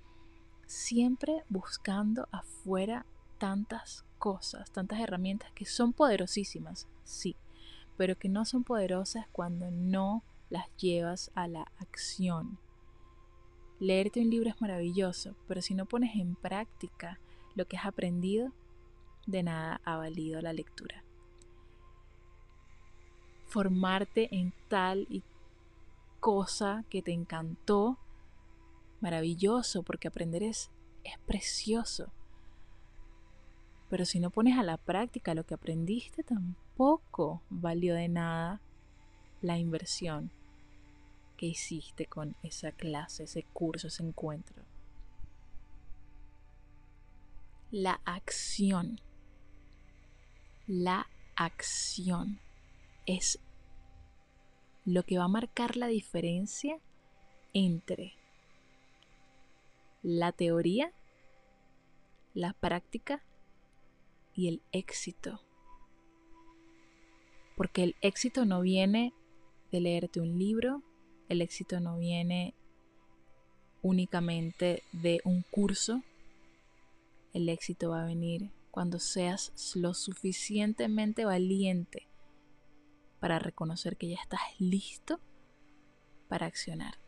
[0.67, 3.05] siempre buscando afuera
[3.39, 7.35] tantas cosas, tantas herramientas que son poderosísimas, sí,
[7.97, 12.62] pero que no son poderosas cuando no las llevas a la acción.
[13.83, 17.19] Leerte un libro es maravilloso, pero si no pones en práctica
[17.57, 18.53] lo que has aprendido,
[19.27, 21.03] de nada ha valido la lectura.
[23.49, 25.25] Formarte en tal y
[26.21, 27.99] cosa que te encantó,
[29.01, 30.71] maravilloso, porque aprender es,
[31.03, 32.13] es precioso.
[33.91, 38.61] Pero si no pones a la práctica lo que aprendiste, tampoco valió de nada
[39.41, 40.31] la inversión
[41.37, 44.63] que hiciste con esa clase, ese curso, ese encuentro.
[47.71, 49.01] La acción.
[50.67, 52.39] La acción
[53.07, 53.39] es
[54.85, 56.79] lo que va a marcar la diferencia
[57.53, 58.15] entre
[60.03, 60.93] la teoría,
[62.35, 63.23] la práctica
[64.35, 65.41] y el éxito.
[67.57, 69.13] Porque el éxito no viene
[69.71, 70.83] de leerte un libro,
[71.33, 72.55] el éxito no viene
[73.81, 76.03] únicamente de un curso.
[77.33, 82.07] El éxito va a venir cuando seas lo suficientemente valiente
[83.19, 85.21] para reconocer que ya estás listo
[86.29, 86.99] para accionar,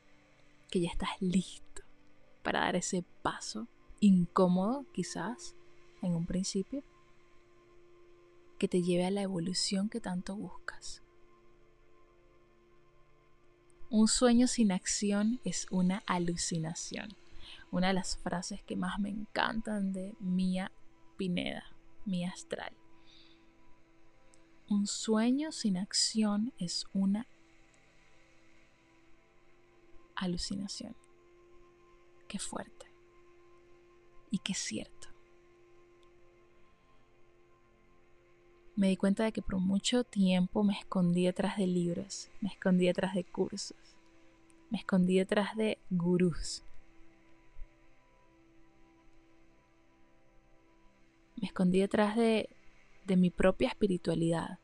[0.70, 1.82] que ya estás listo
[2.42, 3.68] para dar ese paso
[4.00, 5.54] incómodo quizás
[6.02, 6.82] en un principio,
[8.58, 11.03] que te lleve a la evolución que tanto buscas.
[13.97, 17.14] Un sueño sin acción es una alucinación.
[17.70, 20.72] Una de las frases que más me encantan de Mía
[21.16, 21.62] Pineda,
[22.05, 22.76] Mía Astral.
[24.68, 27.28] Un sueño sin acción es una
[30.16, 30.97] alucinación.
[32.26, 32.86] Qué fuerte.
[34.28, 35.14] Y qué cierto.
[38.76, 42.86] me di cuenta de que por mucho tiempo me escondí detrás de libros, me escondí
[42.86, 43.76] detrás de cursos,
[44.74, 46.64] me escondí detrás de gurús.
[51.36, 52.48] Me escondí detrás de,
[53.06, 54.58] de mi propia espiritualidad,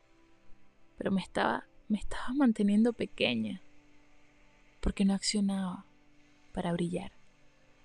[0.99, 3.63] pero me estaba, me estaba manteniendo pequeña
[4.81, 5.87] porque no accionaba
[6.53, 7.13] para brillar.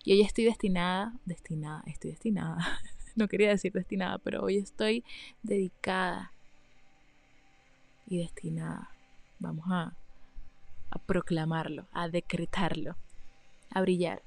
[0.03, 2.79] Y hoy estoy destinada, destinada, estoy destinada
[3.15, 5.03] no quería decir destinada, pero hoy estoy
[5.43, 6.31] dedicada
[8.07, 8.89] y destinada.
[9.37, 9.95] Vamos a,
[10.99, 12.95] proclamarlo, a decretarlo,
[13.71, 14.21] a brillar.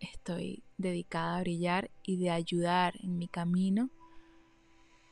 [0.00, 3.90] Estoy dedicada a brillar y de ayudar en mi camino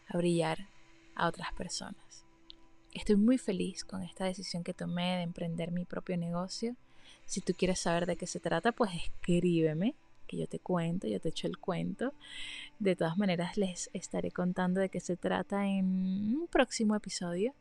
[0.09, 0.69] a brillar
[1.15, 2.25] a otras personas.
[2.93, 6.77] Estoy muy feliz con esta decisión que tomé de emprender mi propio negocio.
[7.25, 9.95] Si tú quieres saber de qué se trata, pues escríbeme
[10.37, 12.15] yo te cuento, yo te echo el cuento.
[12.79, 17.55] De todas maneras, les estaré contando de qué se trata en un próximo episodio.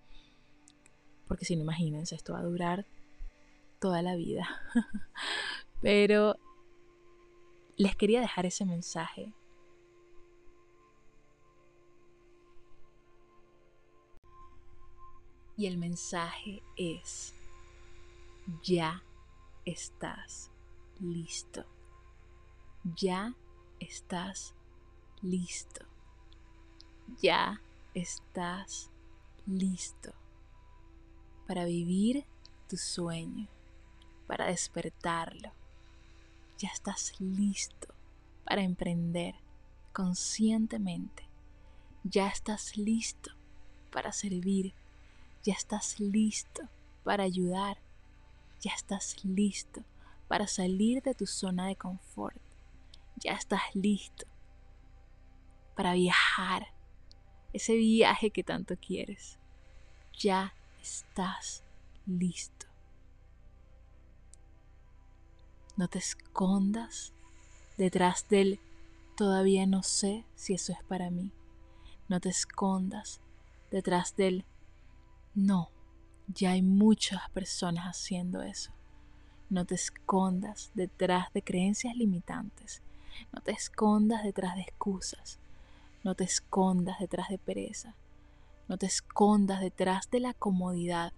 [1.31, 2.85] Porque si no, imagínense, esto va a durar
[3.79, 4.45] toda la vida.
[5.81, 6.35] Pero
[7.77, 9.31] les quería dejar ese mensaje.
[15.55, 17.33] Y el mensaje es,
[18.61, 19.01] ya
[19.63, 20.51] estás
[20.99, 21.63] listo
[22.83, 23.35] ya
[23.79, 24.53] estás
[25.21, 25.85] listo.
[27.21, 27.61] Ya
[27.93, 28.89] estás
[29.45, 30.13] listo
[31.51, 32.23] para vivir
[32.69, 33.49] tu sueño,
[34.25, 35.51] para despertarlo.
[36.57, 37.93] Ya estás listo
[38.45, 39.35] para emprender
[39.91, 41.27] conscientemente.
[42.05, 43.31] Ya estás listo
[43.91, 44.73] para servir.
[45.43, 46.69] Ya estás listo
[47.03, 47.79] para ayudar.
[48.61, 49.83] Ya estás listo
[50.29, 52.41] para salir de tu zona de confort.
[53.17, 54.25] Ya estás listo
[55.75, 56.67] para viajar.
[57.51, 59.37] Ese viaje que tanto quieres.
[60.17, 61.63] Ya estás
[62.05, 62.67] listo.
[65.77, 67.13] No te escondas
[67.77, 68.59] detrás del
[69.15, 71.31] todavía no sé si eso es para mí.
[72.09, 73.21] No te escondas
[73.71, 74.45] detrás del
[75.33, 75.69] no,
[76.27, 78.71] ya hay muchas personas haciendo eso.
[79.49, 82.81] No te escondas detrás de creencias limitantes.
[83.33, 85.39] No te escondas detrás de excusas.
[86.03, 87.95] No te escondas detrás de pereza.
[88.71, 91.11] No te escondas detrás de la comodidad.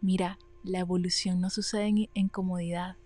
[0.00, 2.96] Mira, la evolución no sucede en, comodidad.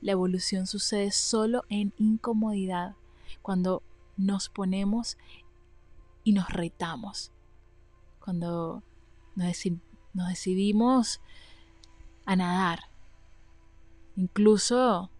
[0.00, 2.96] La evolución sucede solo en incomodidad,
[3.42, 3.82] cuando
[4.16, 5.18] nos ponemos
[6.24, 7.32] y nos retamos,
[8.18, 8.82] cuando
[9.36, 9.62] nos,
[10.14, 11.20] nos decidimos
[12.24, 12.84] a nadar,
[14.16, 15.10] incluso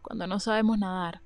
[0.00, 1.20] cuando no sabemos nadar.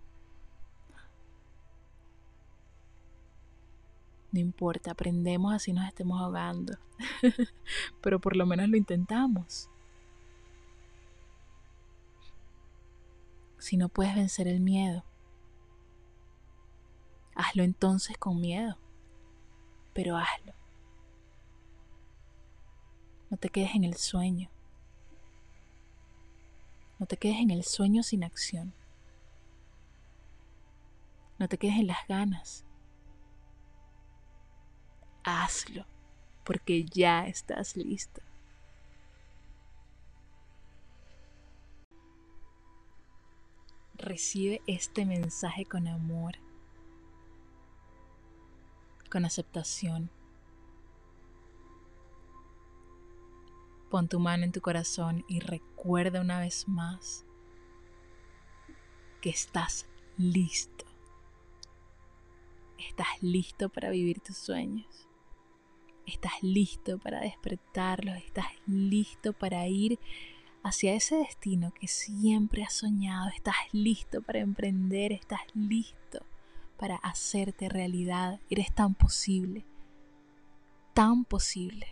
[4.30, 6.78] No importa, aprendemos así nos estemos ahogando.
[8.02, 9.70] Pero por lo menos lo intentamos.
[13.58, 15.02] Si no puedes vencer el miedo,
[17.34, 18.76] hazlo entonces con miedo.
[19.94, 20.52] Pero hazlo.
[23.30, 24.50] No te quedes en el sueño.
[26.98, 28.74] No te quedes en el sueño sin acción.
[31.38, 32.67] No te quedes en las ganas
[35.24, 35.84] hazlo,
[36.44, 38.22] porque ya estás listo.
[43.94, 46.34] Recibe este mensaje con amor,
[49.10, 50.08] con aceptación.
[53.90, 57.24] Pon tu mano en tu corazón y recuerda una vez más
[59.20, 60.84] que estás listo.
[62.78, 65.07] Estás listo para vivir tus sueños.
[66.08, 69.98] Estás listo para despertarlos, estás listo para ir
[70.62, 76.24] hacia ese destino que siempre has soñado, estás listo para emprender, estás listo
[76.78, 79.66] para hacerte realidad, eres tan posible,
[80.94, 81.88] tan posible.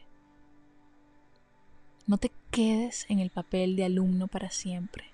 [2.06, 5.04] No te quedes en el papel de alumno para siempre.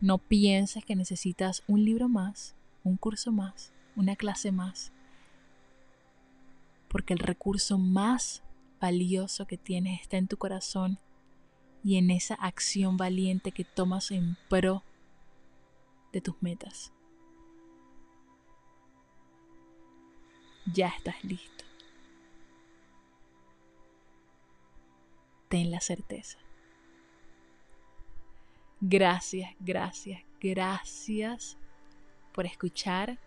[0.00, 4.90] No pienses que necesitas un libro más, un curso más, una clase más
[6.94, 8.44] porque el recurso más
[8.80, 11.00] valioso que tienes está en tu corazón
[11.82, 14.84] y en esa acción valiente que tomas en pro
[16.12, 16.92] de tus metas.
[20.72, 21.64] Ya estás listo.
[25.48, 26.38] Ten la certeza.
[28.80, 31.58] Gracias, gracias, gracias
[32.32, 33.18] por escuchar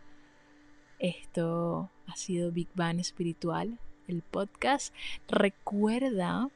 [1.00, 4.94] esto ha sido Big Bang Espiritual, el podcast.
[5.28, 6.50] Recuerda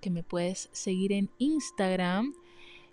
[0.00, 2.34] que me puedes seguir en Instagram.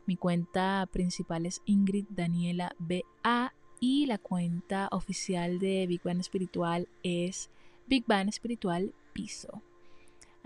[0.06, 6.88] Mi cuenta principal es Ingrid Daniela BA y la cuenta oficial de Big Bang Espiritual
[7.04, 7.50] es
[7.88, 9.62] Big Bang Espiritual Piso.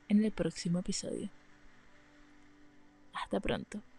[0.09, 1.30] en el próximo episodio.
[3.12, 3.93] Hasta pronto.